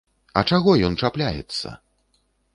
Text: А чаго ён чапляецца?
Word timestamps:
А 0.39 0.41
чаго 0.51 0.73
ён 0.87 0.97
чапляецца? 1.03 1.77